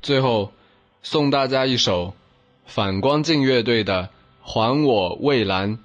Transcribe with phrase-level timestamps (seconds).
[0.00, 0.52] 最后，
[1.02, 2.14] 送大家一首
[2.66, 4.04] 反光镜乐队的
[4.42, 5.76] 《还我蔚蓝》。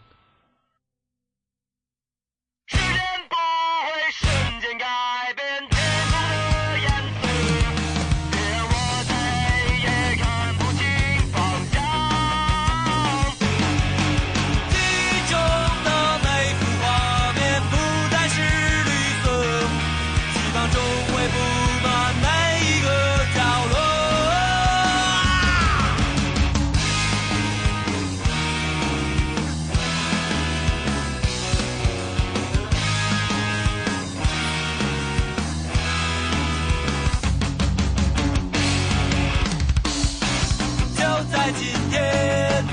[41.45, 42.63] 在今天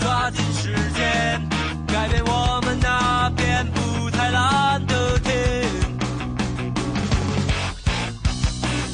[0.00, 1.46] 抓紧时间
[1.86, 5.68] 改变我们那片不太蓝的天。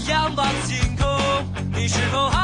[0.08, 1.06] 仰望星空
[1.72, 2.39] 你是否还